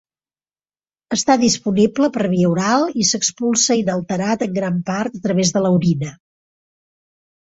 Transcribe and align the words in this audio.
Està 1.15 1.33
disponible 1.41 2.07
per 2.15 2.25
via 2.31 2.47
oral 2.53 2.85
i 3.03 3.05
s'expulsa 3.09 3.77
inalterat 3.81 4.47
en 4.47 4.55
gran 4.55 4.79
part 4.89 5.19
a 5.21 5.21
través 5.27 5.53
de 5.59 5.63
l'orina. 5.67 6.11